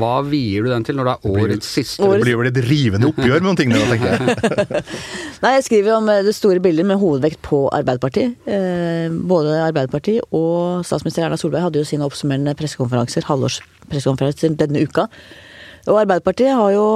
hva 0.02 0.14
vier 0.26 0.66
du 0.66 0.74
den 0.74 0.86
til 0.88 0.98
når 0.98 1.12
det 1.12 1.16
er 1.16 1.38
årets 1.38 1.72
siste? 1.78 2.02
Årets- 2.02 2.26
Det 2.26 2.30
blir 2.32 2.42
vel 2.42 2.52
et 2.52 2.62
rivende 2.66 3.12
oppgjør 3.14 3.38
med 3.38 3.50
noen 3.52 3.62
ting 3.62 3.71
der, 3.78 3.90
tenker 3.92 4.12
jeg. 4.12 4.84
Nei, 5.44 5.54
jeg 5.58 5.66
skriver 5.68 5.96
om 5.98 6.12
eh, 6.12 6.22
det 6.28 6.36
store 6.38 6.62
bildet 6.64 6.88
med 6.88 7.00
hovedvekt 7.02 7.42
på 7.46 7.64
Arbeiderpartiet. 7.74 8.38
Eh, 8.46 9.08
både 9.32 9.58
Arbeiderpartiet 9.64 10.36
og 10.36 10.86
statsminister 10.88 11.26
Erna 11.26 11.40
Solberg 11.40 11.68
hadde 11.68 11.82
jo 11.82 11.88
sine 11.88 12.08
oppsummerende 12.08 12.56
pressekonferanser, 12.60 13.28
halvårspressekonferanser 13.30 14.56
denne 14.60 14.86
uka. 14.86 15.08
Og 15.90 16.02
Arbeiderpartiet 16.04 16.56
har 16.56 16.74
jo 16.76 16.88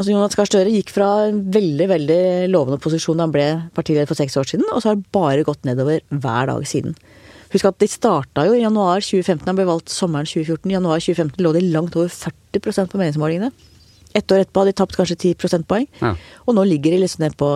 Altså 0.00 0.14
Jonas 0.14 0.32
Gahr 0.32 0.48
Støre 0.48 0.70
gikk 0.72 0.94
fra 0.94 1.06
en 1.28 1.42
veldig 1.52 1.86
veldig 1.90 2.22
lovende 2.48 2.78
posisjon 2.80 3.18
da 3.20 3.26
han 3.26 3.34
ble 3.34 3.48
partileder 3.76 4.08
for 4.08 4.16
seks 4.16 4.38
år 4.40 4.46
siden, 4.48 4.64
og 4.72 4.80
så 4.80 4.88
har 4.88 4.96
det 4.96 5.10
bare 5.12 5.44
gått 5.44 5.66
nedover 5.68 6.00
hver 6.08 6.48
dag 6.48 6.64
siden. 6.64 6.94
Husk 7.52 7.66
at 7.68 7.80
de 7.82 7.88
starta 7.90 8.46
jo 8.46 8.54
i 8.54 8.62
januar 8.62 9.02
2015, 9.04 9.44
han 9.44 9.58
ble 9.58 9.66
valgt 9.68 9.92
sommeren 9.92 10.28
2014. 10.28 10.70
I 10.70 10.76
januar 10.78 11.02
2015 11.02 11.44
lå 11.44 11.52
de 11.52 11.64
langt 11.74 11.98
over 11.98 12.08
40% 12.08 12.92
på 12.92 13.00
meningsmålingene. 13.00 13.50
Ett 14.14 14.32
år 14.32 14.42
etterpå 14.42 14.64
hadde 14.64 14.72
de 14.72 14.78
tapt 14.80 14.96
kanskje 14.98 15.16
10 15.16 15.38
prosentpoeng. 15.38 15.86
Ja. 16.00 16.14
Og 16.46 16.56
nå 16.56 16.64
ligger 16.66 16.96
de 16.96 17.02
liksom 17.04 17.22
ned 17.24 17.36
på 17.38 17.48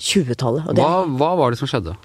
20-tallet. 0.00 0.72
Hva, 0.78 1.04
hva 1.04 1.30
var 1.40 1.52
det 1.52 1.60
som 1.60 1.68
skjedde? 1.70 1.96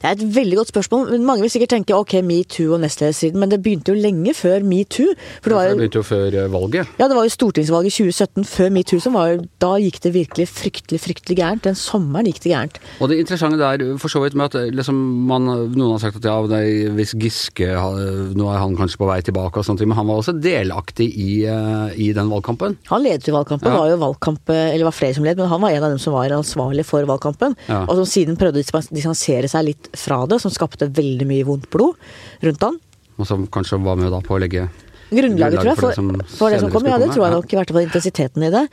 Det 0.00 0.04
er 0.08 0.16
et 0.16 0.24
veldig 0.36 0.56
godt 0.60 0.68
spørsmål. 0.72 1.12
Mange 1.20 1.42
vil 1.44 1.50
sikkert 1.52 1.72
tenke 1.74 1.94
ok, 1.96 2.14
metoo 2.26 2.74
og 2.76 2.80
nestledersiden, 2.84 3.38
men 3.40 3.50
det 3.52 3.60
begynte 3.62 3.92
jo 3.94 3.98
lenge 4.00 4.34
før 4.34 4.62
metoo. 4.66 5.14
For 5.42 5.50
det 5.52 5.56
var 5.58 5.68
Det 5.70 5.78
begynte 5.80 6.00
jo 6.00 6.06
før 6.06 6.36
eh, 6.44 6.48
valget. 6.52 6.86
ja, 6.98 7.08
det 7.08 7.16
var 7.16 7.24
jo 7.28 7.34
stortingsvalget 7.36 7.92
i 7.92 7.96
2017 8.10 8.44
før 8.50 8.70
metoo 8.74 9.00
som 9.00 9.12
var 9.18 9.32
jo 9.34 9.44
Da 9.60 9.74
gikk 9.82 10.00
det 10.02 10.12
virkelig 10.14 10.46
fryktelig, 10.48 11.00
fryktelig 11.00 11.36
gærent. 11.38 11.62
Den 11.64 11.74
sommeren 11.76 12.26
gikk 12.26 12.40
det 12.44 12.52
gærent. 12.54 12.78
Og 13.00 13.08
det 13.10 13.18
interessante 13.20 13.58
der, 13.60 13.96
for 13.98 14.08
så 14.08 14.22
vidt 14.24 14.34
med 14.34 14.50
at 14.50 14.54
eh, 14.60 14.70
liksom, 14.74 14.96
man, 15.28 15.44
noen 15.76 15.92
har 15.96 15.98
sagt 16.02 16.16
at 16.20 16.24
ja, 16.30 16.36
nei, 16.48 16.88
hvis 16.96 17.14
Giske 17.20 17.68
Nå 17.70 18.46
er 18.50 18.58
han 18.62 18.76
kanskje 18.78 18.98
på 19.00 19.06
vei 19.08 19.20
tilbake 19.24 19.60
og 19.60 19.64
sånt, 19.66 19.80
men 19.86 19.96
han 19.98 20.06
var 20.08 20.20
også 20.22 20.32
delaktig 20.40 21.08
i, 21.20 21.44
eh, 21.44 21.92
i 22.00 22.10
den 22.16 22.30
valgkampen. 22.30 22.76
Han 22.90 23.02
ledet 23.04 23.26
jo 23.28 23.34
valgkampen, 23.36 23.68
Ja. 23.70 23.78
var 23.78 23.90
jo 23.90 23.96
valgkamp, 24.00 24.48
eller 24.50 24.84
var 24.84 24.92
flere 24.96 25.14
som 25.14 25.24
led, 25.24 25.36
men 25.38 25.48
han 25.48 25.60
var 25.60 25.70
en 25.70 25.84
av 25.84 25.90
dem 25.90 25.98
som 25.98 26.12
var 26.14 26.28
ansvarlig 26.30 26.84
for 26.86 27.04
valgkampen. 27.08 27.56
Ja. 27.68 27.82
Og 27.86 27.96
som 28.00 28.04
siden 28.08 28.36
prøvde 28.40 28.60
å 28.62 28.64
distansere 28.90 29.48
seg 29.50 29.59
litt 29.66 29.90
fra 29.96 30.22
det, 30.30 30.40
som 30.42 30.52
skapte 30.54 30.90
veldig 30.96 31.26
mye 31.28 31.48
vondt 31.48 31.68
blod 31.72 31.98
rundt 32.44 32.66
han. 32.66 32.80
Og 33.20 33.28
som 33.28 33.44
kanskje 33.52 33.80
var 33.84 34.00
med 34.00 34.12
da 34.12 34.22
på 34.24 34.36
å 34.36 34.40
legge 34.40 34.68
Grunnlaget, 35.10 35.58
tror 35.58 35.72
jeg, 35.72 35.78
for 35.80 35.90
for, 35.90 35.90
det 35.90 35.98
som 35.98 36.36
for 36.38 36.54
det 36.54 36.58
som 36.62 36.70
kom. 36.70 36.84
Ja, 36.86 36.98
det 37.02 37.10
tror 37.10 37.26
jeg 37.26 37.34
nok, 37.34 37.50
i 37.50 37.58
hvert 37.58 37.72
fall 37.74 37.82
intensiteten 37.82 38.44
i 38.46 38.52
det. 38.54 38.66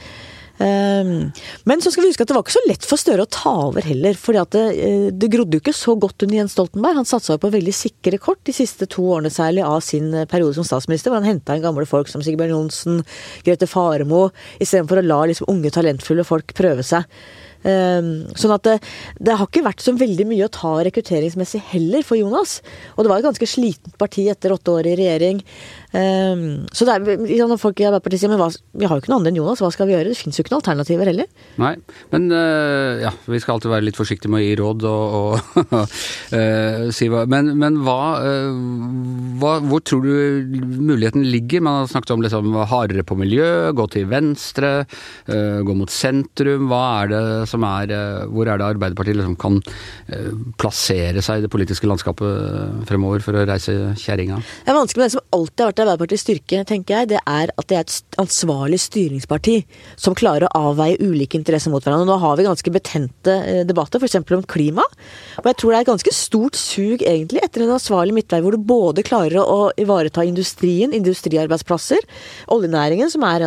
Um, 0.58 1.30
men 1.70 1.84
så 1.86 1.92
skal 1.94 2.02
vi 2.02 2.10
huske 2.10 2.26
at 2.26 2.32
det 2.32 2.34
var 2.34 2.42
ikke 2.42 2.56
så 2.56 2.64
lett 2.66 2.86
for 2.90 2.98
Støre 2.98 3.28
å 3.28 3.30
ta 3.30 3.52
over 3.68 3.86
heller. 3.86 4.18
fordi 4.18 4.40
at 4.42 4.56
det, 4.56 4.66
eh, 4.82 5.08
det 5.14 5.30
grodde 5.30 5.54
jo 5.54 5.62
ikke 5.62 5.74
så 5.76 5.94
godt 6.00 6.26
under 6.26 6.40
Jens 6.40 6.56
Stoltenberg. 6.58 6.98
Han 6.98 7.06
satsa 7.06 7.36
jo 7.36 7.44
på 7.44 7.54
veldig 7.54 7.74
sikre 7.74 8.18
kort 8.18 8.42
de 8.44 8.56
siste 8.58 8.88
to 8.90 9.06
årene 9.06 9.30
særlig 9.30 9.66
av 9.66 9.82
sin 9.86 10.14
eh, 10.14 10.26
periode 10.26 10.58
som 10.58 10.66
statsminister. 10.66 11.12
hvor 11.12 11.22
Han 11.22 11.30
henta 11.30 11.56
inn 11.56 11.62
gamle 11.62 11.86
folk 11.86 12.10
som 12.10 12.26
Sigbjørn 12.26 12.56
Johnsen, 12.56 13.04
Grete 13.46 13.70
Faremo, 13.70 14.32
istedenfor 14.58 15.02
å 15.02 15.06
la 15.06 15.20
liksom 15.30 15.50
unge, 15.54 15.70
talentfulle 15.70 16.26
folk 16.26 16.56
prøve 16.58 16.86
seg. 16.86 17.06
Ehm, 17.68 18.12
sånn 18.40 18.54
at 18.56 18.64
det, 18.68 18.76
det 19.20 19.36
har 19.36 19.50
ikke 19.50 19.66
vært 19.66 19.84
så 19.84 19.94
veldig 19.98 20.28
mye 20.30 20.48
å 20.48 20.54
ta 20.54 20.74
rekrutteringsmessig 20.88 21.62
heller 21.74 22.06
for 22.08 22.20
Jonas. 22.20 22.62
Og 22.96 23.04
det 23.04 23.12
var 23.12 23.22
et 23.22 23.28
ganske 23.28 23.50
slitent 23.50 23.98
parti 24.00 24.28
etter 24.32 24.56
åtte 24.56 24.76
år 24.78 24.92
i 24.94 24.96
regjering. 25.00 25.42
Ehm, 25.96 26.68
så 26.76 26.84
det 26.88 26.96
er, 26.98 27.22
liksom 27.24 27.52
når 27.54 27.60
folk 27.62 27.80
i 27.80 27.86
Arbeiderpartiet 27.88 28.20
sier 28.20 28.32
men 28.32 28.42
hva, 28.42 28.50
vi 28.52 28.88
har 28.88 28.98
jo 28.98 29.04
ikke 29.04 29.12
noe 29.14 29.22
andre 29.22 29.32
enn 29.32 29.40
Jonas, 29.40 29.62
hva 29.64 29.70
skal 29.72 29.88
vi 29.88 29.96
gjøre? 29.96 30.12
Det 30.12 30.20
fins 30.20 30.36
jo 30.36 30.44
ikke 30.44 30.52
noen 30.52 30.64
alternativer 30.64 31.08
heller. 31.08 31.30
Nei, 31.62 31.74
men 32.12 32.28
eh, 32.36 33.04
ja, 33.06 33.14
vi 33.32 33.40
skal 33.40 33.56
alltid 33.56 33.72
være 33.72 33.88
litt 33.88 34.00
forsiktige 34.00 34.34
med 34.34 34.44
å 34.44 34.46
gi 34.46 34.58
råd 34.60 34.88
og, 34.90 35.16
og 35.22 35.78
eh, 36.38 36.90
si 36.96 37.08
hva 37.12 37.24
Men, 37.32 37.54
men 37.60 37.80
hva, 37.86 38.00
eh, 38.24 38.60
hva 39.40 39.54
Hvor 39.64 39.84
tror 39.86 40.04
du 40.04 40.58
muligheten 40.88 41.24
ligger? 41.28 41.64
Man 41.64 41.82
har 41.82 41.92
snakket 41.92 42.14
om 42.18 42.26
liksom 42.26 42.58
hardere 42.68 43.06
på 43.08 43.18
miljø, 43.20 43.72
gå 43.78 43.88
til 43.94 44.08
venstre, 44.10 44.72
gå 45.28 45.76
mot 45.78 45.92
sentrum. 45.92 46.68
Hva 46.70 46.82
er 47.02 47.12
det 47.12 47.22
som 47.52 47.64
er 47.68 47.94
Hvor 48.32 48.48
er 48.48 48.60
det 48.60 48.68
Arbeiderpartiet 48.68 49.18
liksom 49.20 49.38
kan 49.40 49.60
plassere 50.60 51.24
seg 51.24 51.40
i 51.40 51.46
det 51.46 51.52
politiske 51.52 51.88
landskapet 51.90 52.86
fremover 52.90 53.24
for 53.24 53.38
å 53.38 53.46
reise 53.48 53.76
kjerringa? 54.00 54.40
Det 54.66 54.74
er 54.74 54.78
vanskelig, 54.78 55.02
med 55.02 55.10
det 55.10 55.16
som 55.18 55.38
alltid 55.38 55.64
har 55.64 55.72
vært 55.72 55.77
Arbeiderpartiets 55.84 56.24
styrke, 56.26 56.62
tenker 56.68 56.96
jeg, 56.96 57.10
det 57.14 57.22
er 57.22 57.52
at 57.54 57.68
det 57.70 57.78
er 57.78 57.86
et 57.86 58.20
ansvarlig 58.22 58.80
styringsparti 58.82 59.58
som 60.00 60.16
klarer 60.18 60.48
å 60.48 60.72
avveie 60.72 61.00
ulike 61.02 61.38
interesser 61.40 61.74
mot 61.74 61.84
hverandre. 61.84 62.08
Nå 62.10 62.18
har 62.24 62.38
vi 62.40 62.48
ganske 62.48 62.74
betente 62.74 63.38
eh, 63.46 63.64
debatter, 63.68 64.02
f.eks. 64.02 64.20
om 64.22 64.46
klima. 64.50 64.86
Og 65.42 65.50
jeg 65.52 65.60
tror 65.62 65.74
det 65.74 65.80
er 65.80 65.88
et 65.88 65.92
ganske 65.94 66.16
stort 66.16 66.60
sug 66.60 67.04
egentlig 67.06 67.44
etter 67.46 67.66
en 67.66 67.76
ansvarlig 67.78 68.18
midtvei 68.18 68.42
hvor 68.46 68.58
du 68.58 68.70
både 68.70 69.06
klarer 69.08 69.42
å 69.44 69.72
ivareta 69.80 70.26
industrien, 70.28 70.96
industriarbeidsplasser, 70.98 72.06
oljenæringen, 72.54 73.12
som 73.14 73.26
er 73.28 73.46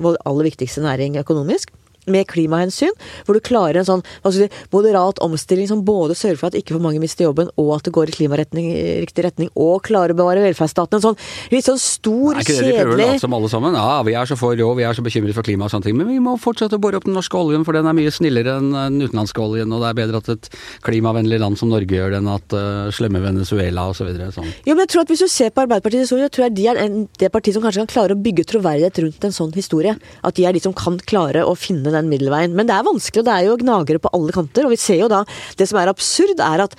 vår 0.00 0.20
aller 0.24 0.50
viktigste 0.50 0.84
næring 0.84 1.20
økonomisk. 1.22 1.74
Med 2.06 2.26
klimahensyn, 2.30 2.94
hvor 3.26 3.36
du 3.36 3.42
klarer 3.44 3.80
en 3.80 3.88
sånn 3.88 4.02
si, 4.32 4.48
moderat 4.72 5.20
omstilling 5.24 5.68
som 5.70 5.82
både 5.86 6.14
sørger 6.18 6.40
for 6.40 6.50
at 6.50 6.58
ikke 6.58 6.76
for 6.76 6.84
mange 6.84 7.02
mister 7.02 7.26
jobben, 7.26 7.50
og 7.58 7.72
at 7.76 7.88
det 7.88 7.94
går 7.96 8.12
i 8.12 8.16
klimaretning, 8.16 8.68
i 8.70 8.84
riktig 9.02 9.26
retning, 9.26 9.50
og 9.54 9.84
klarer 9.86 10.14
å 10.14 10.18
bevare 10.18 10.44
velferdsstaten. 10.44 11.00
En 11.00 11.04
sånn 11.10 11.18
litt 11.52 11.66
sånn 11.66 11.80
stor, 11.82 12.38
kjedelig 12.38 12.40
Er 12.40 12.46
ikke 12.46 12.56
det 12.56 12.70
de 12.70 12.78
prøver 12.78 12.94
å 12.94 13.00
late 13.02 13.24
som 13.24 13.36
alle 13.36 13.50
sammen? 13.52 13.76
Ja, 13.76 14.00
vi 14.06 14.16
er 14.16 14.30
så 14.30 14.38
for 14.38 14.56
rå, 14.56 14.70
vi 14.78 14.86
er 14.86 14.96
så 14.96 15.04
bekymret 15.04 15.36
for 15.36 15.46
klima 15.46 15.66
og 15.66 15.74
sånne 15.74 15.88
ting, 15.90 15.98
men 15.98 16.08
vi 16.10 16.20
må 16.22 16.36
fortsette 16.40 16.78
å 16.78 16.82
bore 16.82 17.00
opp 17.00 17.08
den 17.08 17.16
norske 17.18 17.36
oljen, 17.38 17.66
for 17.66 17.76
den 17.76 17.90
er 17.90 17.96
mye 17.96 18.14
snillere 18.14 18.58
enn 18.60 18.72
den 18.72 19.02
utenlandske 19.02 19.42
oljen, 19.42 19.74
og 19.74 19.82
det 19.82 19.90
er 19.90 20.00
bedre 20.00 20.22
at 20.22 20.32
et 20.36 20.50
klimavennlig 20.86 21.40
land 21.42 21.58
som 21.60 21.72
Norge 21.72 21.98
gjør 21.98 22.14
det 22.14 22.22
enn 22.22 22.32
at 22.32 22.56
uh, 22.56 22.88
slemme 22.94 23.22
Venezuela 23.24 23.88
osv. 23.90 23.96
Så 23.96 24.04
videre, 24.04 24.28
sånn. 24.34 24.48
Jo, 24.66 24.74
men 24.74 24.84
jeg 24.84 24.92
tror 24.92 25.02
at 25.02 25.10
Hvis 25.10 25.24
du 25.24 25.30
ser 25.32 25.52
på 25.54 25.62
Arbeiderpartiets 25.64 26.06
historie, 26.06 26.28
tror 26.32 26.46
jeg 26.46 26.54
de 26.58 26.66
er 26.70 26.80
en, 26.82 26.96
det 27.18 27.30
partiet 27.32 27.56
som 27.56 27.64
kanskje 27.64 27.82
kan 27.84 27.92
klare 27.94 28.14
å 28.14 28.20
bygge 28.20 28.44
troverdighet 28.52 29.00
rundt 29.02 29.26
en 29.26 29.34
sånn 29.34 29.54
historie. 29.56 29.96
At 30.26 30.36
de 30.36 30.44
er 30.46 30.54
de 30.54 30.62
som 30.62 30.74
kan 30.76 30.98
klare 31.08 31.42
å 31.46 31.54
finne 31.58 31.92
den 31.96 32.10
middelveien. 32.12 32.54
Men 32.56 32.68
det 32.68 32.76
er 32.76 32.86
vanskelig, 32.86 33.24
og 33.24 33.28
det 33.28 33.36
er 33.36 33.48
jo 33.48 33.60
gnagere 33.60 34.02
på 34.02 34.12
alle 34.16 34.34
kanter. 34.36 34.68
Og 34.68 34.74
vi 34.76 34.80
ser 34.80 35.02
jo 35.02 35.12
da 35.12 35.24
Det 35.56 35.68
som 35.68 35.80
er 35.80 35.92
absurd, 35.92 36.40
er 36.40 36.66
at 36.66 36.76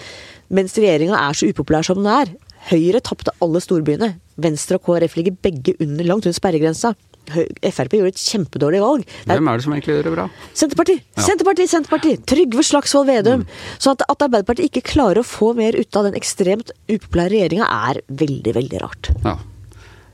mens 0.54 0.78
regjeringa 0.78 1.18
er 1.20 1.36
så 1.36 1.50
upopulær 1.50 1.84
som 1.86 2.00
den 2.00 2.12
er 2.12 2.36
Høyre 2.68 3.00
tapte 3.04 3.32
alle 3.44 3.62
storbyene. 3.64 4.16
Venstre 4.44 4.78
og 4.78 4.88
KrF 4.88 5.16
ligger 5.16 5.36
begge 5.46 5.76
under, 5.80 6.04
langt 6.08 6.26
under 6.28 6.36
sperregrensa. 6.36 6.94
Frp 7.28 7.96
gjorde 7.98 8.14
et 8.14 8.22
kjempedårlig 8.22 8.80
valg. 8.84 9.04
Er 9.28 9.40
Hvem 9.40 9.50
er 9.52 9.60
det 9.60 9.66
som 9.66 9.76
egentlig 9.76 9.96
gjør 9.96 10.08
det 10.08 10.14
bra? 10.16 10.26
Senterpartiet! 10.56 11.04
Ja. 11.18 11.26
Senterpartiet, 11.26 11.72
Senterpartiet! 11.72 12.24
Trygve 12.30 12.64
Slagsvold 12.64 13.12
Vedum. 13.12 13.44
Så 13.84 13.96
at, 13.96 14.06
at 14.08 14.26
Arbeiderpartiet 14.28 14.72
ikke 14.72 14.86
klarer 14.94 15.22
å 15.24 15.28
få 15.28 15.52
mer 15.58 15.76
ut 15.76 16.00
av 16.00 16.08
den 16.08 16.18
ekstremt 16.20 16.72
upopulære 16.88 17.36
regjeringa, 17.36 17.68
er 17.92 18.02
veldig, 18.24 18.56
veldig 18.60 18.84
rart. 18.84 19.12
Ja. 19.26 19.38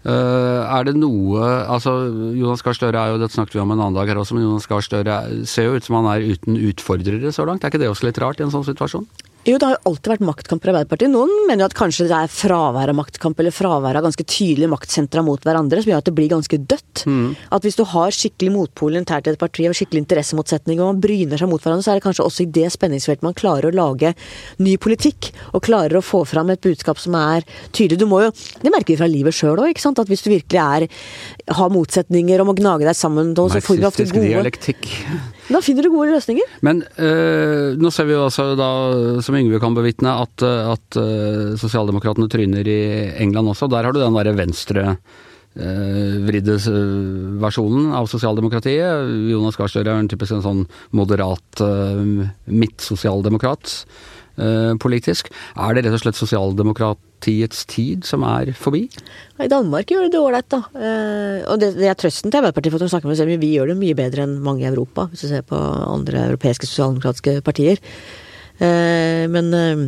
Eh, 0.03 0.61
er 0.77 0.83
det 0.83 0.97
noe 0.99 1.39
altså 1.71 1.93
Jonas 2.35 2.61
Gahr 2.65 2.75
Støre 2.75 2.99
er 2.99 3.13
jo, 3.13 3.19
dette 3.21 3.37
snakket 3.37 3.55
vi 3.55 3.61
om 3.63 3.71
en 3.71 3.79
annen 3.79 3.95
dag 3.95 4.09
her 4.11 4.19
også, 4.19 4.35
men 4.35 4.43
Jonas 4.43 4.67
Gahr 4.67 4.83
Støre 4.83 5.07
er- 5.23 5.45
ser 5.47 5.69
jo 5.69 5.75
ut 5.77 5.83
som 5.87 5.95
han 6.01 6.09
er 6.11 6.25
uten 6.33 6.57
utfordrere 6.59 7.31
så 7.31 7.45
langt. 7.47 7.63
Er 7.63 7.71
ikke 7.71 7.79
det 7.79 7.87
også 7.87 8.09
litt 8.09 8.19
rart 8.19 8.41
i 8.41 8.43
en 8.43 8.51
sånn 8.51 8.67
situasjon? 8.67 9.07
Jo, 9.43 9.57
det 9.59 9.67
har 9.67 9.73
jo 9.75 9.89
alltid 9.89 10.07
vært 10.07 10.21
maktkamper 10.23 10.69
i 10.69 10.71
Arbeiderpartiet. 10.71 11.11
Noen 11.11 11.31
mener 11.49 11.65
jo 11.65 11.67
at 11.67 11.73
kanskje 11.75 12.05
det 12.07 12.15
er 12.15 12.29
fravær 12.31 12.91
av 12.93 12.95
maktkamp, 12.95 13.41
eller 13.43 13.51
fravær 13.51 13.97
av 13.99 14.05
ganske 14.05 14.23
tydelige 14.23 14.71
maktsentra 14.71 15.19
mot 15.25 15.43
hverandre, 15.43 15.81
som 15.83 15.91
gjør 15.91 15.99
at 15.99 16.07
det 16.07 16.13
blir 16.15 16.29
ganske 16.31 16.59
dødt. 16.63 17.03
At 17.51 17.67
hvis 17.67 17.75
du 17.75 17.83
har 17.91 18.15
skikkelig 18.15 18.53
motpol 18.55 18.95
internt 18.95 19.27
i 19.27 19.33
et 19.33 19.41
parti, 19.41 19.65
og 19.67 19.75
skikkelig 19.75 20.05
interessemotsetning, 20.05 20.79
og 20.79 20.93
man 20.93 21.03
bryner 21.03 21.41
seg 21.41 21.51
mot 21.51 21.59
hverandre, 21.59 21.83
så 21.83 21.91
er 21.91 21.99
det 21.99 22.05
kanskje 22.07 22.29
også 22.29 22.45
i 22.45 22.49
det 22.55 22.71
spenningsfeltet 22.77 23.27
man 23.27 23.35
klarer 23.35 23.67
å 23.67 23.75
lage 23.75 24.13
ny 24.63 24.77
politikk, 24.79 25.33
og 25.51 25.67
klarer 25.67 25.99
å 25.99 26.05
få 26.05 26.23
fram 26.23 26.55
et 26.55 26.63
budskap 26.63 27.03
som 27.03 27.19
er 27.19 27.43
tydelig. 27.75 27.99
Du 27.99 28.07
må 28.07 28.23
jo, 28.23 28.31
Det 28.63 28.71
merker 28.71 28.95
vi 28.95 29.01
fra 29.03 29.11
livet 29.11 29.35
sjøl 29.35 29.59
òg, 29.59 29.73
ikke 29.75 29.83
sant. 29.83 29.99
At 29.99 30.07
hvis 30.07 30.23
du 30.23 30.31
virkelig 30.31 30.63
er, 30.63 30.87
har 31.51 31.69
motsetninger 31.73 32.39
om 32.39 32.55
å 32.55 32.55
gnage 32.55 32.87
deg 32.87 32.95
sammen, 32.95 33.35
så 33.35 33.59
får 33.59 33.75
du 33.75 33.87
ofte 33.91 34.07
Marxistisk 34.07 34.21
gode 34.21 34.31
dialektikk. 34.31 34.87
Da 35.51 35.59
finner 35.63 35.83
du 35.85 35.91
gode 35.91 36.13
løsninger. 36.13 36.55
Men 36.63 36.81
øh, 37.01 37.75
nå 37.79 37.91
ser 37.91 38.07
vi 38.07 38.15
jo 38.15 38.23
altså 38.27 38.53
da, 38.59 38.69
som 39.25 39.37
Yngve 39.39 39.59
kan 39.63 39.75
bevitne, 39.75 40.15
at, 40.23 40.45
øh, 40.45 40.71
at 40.71 40.99
øh, 41.01 41.57
sosialdemokratene 41.59 42.29
tryner 42.31 42.67
i 42.67 42.79
England 43.23 43.51
også. 43.51 43.67
Der 43.71 43.83
har 43.83 43.95
du 43.95 44.01
den 44.03 44.17
derre 44.19 44.37
venstre 44.37 44.97
vridde 45.53 46.55
versjonen 47.37 47.91
av 47.93 48.07
sosialdemokratiet. 48.09 49.11
Jonas 49.29 49.53
Gahr 49.59 49.69
Støre 49.69 49.91
er 49.93 50.01
en 50.01 50.07
typisk 50.09 50.33
en 50.33 50.41
sånn 50.41 50.63
moderat 50.97 51.61
midtsosialdemokrat 52.49 53.75
politisk. 54.81 55.29
Er 55.53 55.77
det 55.77 55.83
rett 55.85 55.99
og 55.99 56.01
slett 56.01 56.17
sosialdemokratiets 57.23 57.65
tid 57.65 58.03
som 58.05 58.23
er 58.23 58.53
forbi? 58.53 58.87
I 59.39 59.49
Danmark 59.49 59.89
gjør 59.89 60.05
de 60.07 60.11
det 60.13 60.19
ålreit, 60.19 60.49
da. 60.49 60.61
Eh, 60.75 61.43
og 61.49 61.59
det, 61.59 61.73
det 61.77 61.89
er 61.89 61.95
trøsten 61.95 62.31
til 62.31 62.39
Arbeiderpartiet, 62.39 62.73
for 62.73 62.83
at 62.83 63.03
de 63.03 63.07
med 63.07 63.17
seg, 63.17 63.27
men 63.27 63.41
vi 63.41 63.53
gjør 63.55 63.71
det 63.71 63.79
mye 63.79 63.97
bedre 63.97 64.23
enn 64.23 64.37
mange 64.43 64.63
i 64.63 64.69
Europa, 64.69 65.07
hvis 65.09 65.25
du 65.25 65.29
ser 65.31 65.43
på 65.43 65.57
andre 65.57 66.27
europeiske 66.29 66.67
sosialdemokratiske 66.67 67.41
partier. 67.43 67.81
Eh, 68.59 69.25
men 69.31 69.53
eh, 69.53 69.85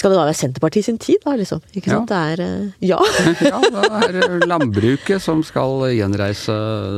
skal 0.00 0.14
det 0.14 0.16
da 0.16 0.24
være 0.24 0.38
Senterpartiet 0.38 0.86
sin 0.86 0.98
tid, 1.00 1.20
da, 1.24 1.34
liksom? 1.36 1.60
Ikke 1.76 1.92
sant? 1.92 2.08
Det 2.10 2.20
er 2.32 2.42
eh, 2.44 2.88
Ja. 2.90 2.98
Ja, 3.50 3.58
det 3.60 4.22
er 4.24 4.46
landbruket 4.48 5.22
som 5.22 5.42
skal 5.44 5.84
gjenreise 5.92 6.54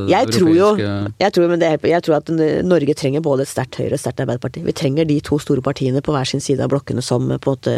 det 0.06 0.12
Jeg 0.12 0.30
tror 0.36 0.52
jo 0.54 0.68
jeg 0.76 1.34
tror, 1.34 1.48
men 1.50 1.60
det 1.62 1.68
er, 1.68 1.86
jeg 1.92 2.04
tror 2.06 2.18
at 2.18 2.30
Norge 2.66 2.94
trenger 2.98 3.24
både 3.24 3.44
et 3.46 3.50
sterkt 3.50 3.78
Høyre 3.80 3.92
og 3.92 3.98
et 3.98 4.02
sterkt 4.02 4.22
Arbeiderparti. 4.22 4.62
Vi 4.66 4.74
trenger 4.76 5.08
de 5.08 5.18
to 5.24 5.38
store 5.42 5.64
partiene 5.64 6.02
på 6.04 6.14
hver 6.14 6.28
sin 6.28 6.42
side 6.42 6.62
av 6.64 6.70
blokkene 6.72 7.02
som 7.04 7.26
på 7.26 7.36
en 7.36 7.56
måte 7.56 7.74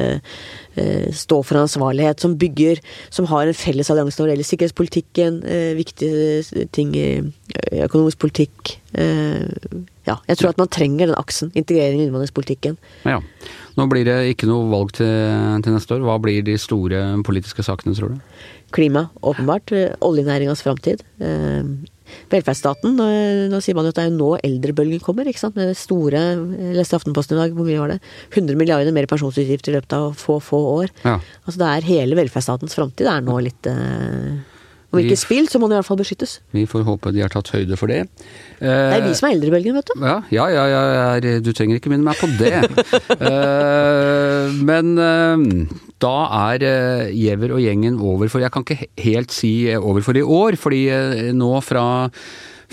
eh, 0.77 1.09
står 1.15 1.43
for 1.47 1.59
en 1.59 1.65
ansvarlighet, 1.65 2.21
som 2.21 2.37
bygger 2.41 2.83
Som 3.15 3.29
har 3.31 3.47
en 3.47 3.57
felles 3.57 3.91
allianse 3.91 4.21
når 4.21 4.29
det 4.29 4.35
gjelder 4.35 4.51
sikkerhetspolitikken, 4.51 5.43
eh, 5.49 5.73
viktige 5.79 6.69
ting 6.75 6.95
i 6.99 7.09
eh, 7.21 7.85
økonomisk 7.87 8.21
politikk. 8.25 8.77
Eh, 8.95 9.45
ja, 10.05 10.19
jeg 10.29 10.39
tror 10.39 10.53
at 10.53 10.61
man 10.61 10.71
trenger 10.73 11.09
den 11.09 11.19
aksen. 11.19 11.53
Integrering 11.57 12.03
i 12.03 12.09
innvandringspolitikken. 12.09 12.77
Ja. 13.09 13.21
Nå 13.79 13.89
blir 13.91 14.07
det 14.07 14.19
ikke 14.33 14.49
noe 14.51 14.69
valg 14.71 14.93
til, 14.95 15.11
til 15.65 15.75
neste 15.75 15.97
år. 15.97 16.05
Hva 16.07 16.19
blir 16.23 16.45
de 16.47 16.55
store 16.61 17.01
politiske 17.27 17.65
sakene, 17.67 17.97
tror 17.99 18.15
du? 18.15 18.37
Klima, 18.75 19.09
åpenbart. 19.23 19.73
Eh, 19.75 19.97
Oljenæringas 20.05 20.63
framtid. 20.65 21.03
Eh, 21.23 21.67
velferdsstaten. 22.33 22.95
Nå, 22.99 23.07
nå 23.51 23.61
sier 23.65 23.77
man 23.77 23.87
jo 23.87 23.93
at 23.95 23.99
det 23.99 24.05
er 24.05 24.11
jo 24.11 24.17
nå 24.19 24.31
eldrebølgen 24.47 25.03
kommer, 25.03 25.29
ikke 25.31 25.43
sant. 25.43 25.59
Med 25.59 25.73
det 25.73 25.79
store 25.81 26.23
Jeg 26.23 26.79
leste 26.79 26.99
Aftenposten 26.99 27.39
i 27.39 27.43
dag, 27.43 27.55
hvor 27.57 27.69
mye 27.69 27.83
var 27.83 27.95
det? 27.95 28.01
100 28.33 28.59
milliarder 28.61 28.95
mer 28.95 29.09
pensjonsutgifter 29.11 29.73
i 29.73 29.79
løpet 29.79 29.97
av 29.99 30.11
få, 30.19 30.39
få 30.43 30.61
år. 30.81 30.95
Ja. 31.05 31.19
Altså 31.45 31.61
det 31.63 31.71
er 31.71 31.89
hele 31.91 32.19
velferdsstatens 32.19 32.77
framtid 32.77 33.11
er 33.11 33.25
nå 33.27 33.39
litt 33.47 33.71
eh, 33.71 34.43
Vi- 34.99 35.09
ikke 35.09 35.19
spill, 35.21 35.49
så 35.51 35.61
må 35.61 35.69
det 35.69 35.77
i 35.77 35.81
hvert 35.81 35.89
fall 35.89 36.01
beskyttes. 36.01 36.39
Vi 36.53 36.65
får 36.71 36.85
håpe 36.85 37.13
de 37.13 37.21
har 37.25 37.33
tatt 37.33 37.51
høyde 37.55 37.77
for 37.81 37.91
det. 37.91 38.09
Det 38.61 38.71
er 38.71 39.03
vi 39.05 39.15
som 39.15 39.29
er 39.29 39.35
eldre 39.37 39.49
i 39.49 39.55
Belgien, 39.57 39.75
vet 39.75 39.91
du. 39.93 40.01
Ja, 40.01 40.17
ja, 40.31 40.47
ja, 40.49 40.67
ja 40.69 41.07
er, 41.17 41.41
du 41.41 41.53
trenger 41.53 41.81
ikke 41.81 41.93
minne 41.93 42.05
meg 42.07 42.17
på 42.21 42.31
det. 42.39 42.55
Eh, 43.25 44.51
men 44.67 44.99
eh, 44.99 45.45
da 46.03 46.15
er 46.53 46.65
Gjever 46.65 47.13
Giæver 47.15 47.55
og 47.57 47.61
gjengen 47.63 48.01
over 48.01 48.29
for 48.29 48.43
Jeg 48.43 48.53
kan 48.55 48.65
ikke 48.65 48.89
helt 49.05 49.33
si 49.35 49.69
eh, 49.71 49.81
over 49.81 50.05
for 50.05 50.17
i 50.19 50.23
år, 50.23 50.59
fordi 50.61 50.83
eh, 50.93 51.31
nå 51.37 51.53
fra 51.65 51.85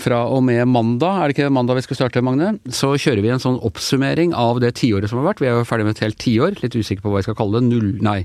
fra 0.02 0.24
og 0.26 0.42
med 0.42 0.66
mandag, 0.66 1.18
er 1.20 1.30
det 1.30 1.36
ikke 1.36 1.52
mandag 1.52 1.78
vi 1.78 1.84
skal 1.86 1.98
starte, 2.00 2.22
Magne? 2.24 2.56
Så 2.72 2.94
kjører 2.98 3.22
vi 3.22 3.30
en 3.30 3.42
sånn 3.42 3.60
oppsummering 3.62 4.32
av 4.34 4.58
det 4.62 4.74
tiåret 4.80 5.10
som 5.10 5.20
har 5.20 5.30
vært. 5.30 5.42
Vi 5.44 5.50
er 5.50 5.58
jo 5.60 5.68
ferdig 5.68 5.86
med 5.86 5.96
et 5.96 6.04
helt 6.06 6.18
tiår. 6.22 6.56
Litt 6.62 6.74
usikker 6.74 7.04
på 7.04 7.12
hva 7.12 7.20
jeg 7.20 7.28
skal 7.28 7.38
kalle 7.38 7.60
det. 7.60 7.68
Null 7.70 7.92
Nei. 8.02 8.22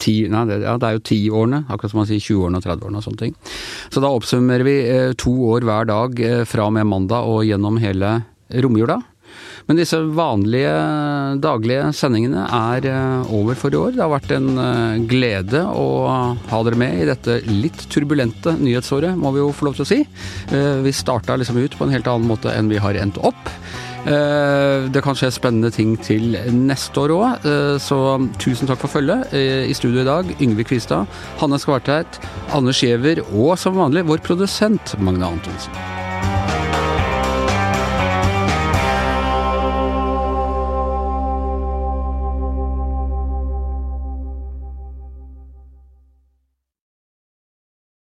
Ti, 0.00 0.16
nei, 0.32 0.44
det, 0.48 0.60
ja, 0.64 0.76
det 0.80 0.88
er 0.88 0.98
jo 0.98 1.06
tiårene, 1.12 1.64
akkurat 1.68 1.92
som 1.92 2.02
man 2.02 2.08
sier 2.10 2.22
20-årene 2.22 2.60
og 2.60 2.66
30-årene 2.66 3.00
og 3.00 3.06
sånne 3.06 3.22
ting. 3.22 3.38
Så 3.92 4.02
da 4.02 4.12
oppsummerer 4.14 4.66
vi 4.66 4.76
eh, 4.88 5.14
to 5.18 5.32
år 5.52 5.66
hver 5.68 5.88
dag 5.90 6.20
eh, 6.22 6.42
fra 6.48 6.68
og 6.68 6.76
med 6.76 6.88
mandag 6.88 7.28
og 7.28 7.42
gjennom 7.48 7.80
hele 7.82 8.20
romjula. 8.62 9.00
Men 9.68 9.78
disse 9.78 9.96
vanlige 10.12 10.72
daglige 11.40 11.92
sendingene 11.96 12.42
er 12.46 12.88
eh, 12.90 13.34
over 13.36 13.58
for 13.58 13.74
i 13.74 13.78
år. 13.80 13.94
Det 13.94 14.02
har 14.02 14.12
vært 14.12 14.34
en 14.36 15.06
glede 15.10 15.62
å 15.68 15.86
ha 16.50 16.64
dere 16.66 16.80
med 16.80 16.98
i 17.02 17.08
dette 17.08 17.38
litt 17.50 17.86
turbulente 17.92 18.56
nyhetsåret, 18.58 19.16
må 19.18 19.34
vi 19.34 19.42
jo 19.44 19.52
få 19.54 19.70
lov 19.70 19.78
til 19.78 19.86
å 19.86 19.92
si. 19.92 20.02
Vi 20.82 20.94
starta 20.96 21.38
liksom 21.38 21.60
ut 21.62 21.78
på 21.78 21.86
en 21.86 21.94
helt 21.94 22.10
annen 22.10 22.28
måte 22.28 22.52
enn 22.52 22.70
vi 22.72 22.82
har 22.82 22.98
endt 22.98 23.20
opp. 23.22 23.54
Eh, 24.02 24.88
Det 24.92 25.02
kan 25.04 25.14
skje 25.14 25.30
spennende 25.30 25.70
ting 25.70 25.94
til 26.02 26.34
neste 26.50 27.04
år 27.04 27.14
òg, 27.14 27.46
så 27.78 27.98
tusen 28.42 28.66
takk 28.66 28.82
for 28.82 28.90
følget. 28.98 29.30
Eh, 29.32 29.70
I 29.70 29.74
studio 29.78 30.02
i 30.02 30.08
dag 30.08 30.24
Yngve 30.42 30.64
Kvistad, 30.66 31.06
Hanne 31.38 31.58
Skvarteit, 31.62 32.18
Anders 32.52 32.82
Giæver 32.82 33.22
og 33.30 33.58
som 33.58 33.78
vanlig 33.78 34.04
vår 34.08 34.18
produsent 34.26 34.96
Magne 34.98 35.26
Antonsen. 35.30 36.01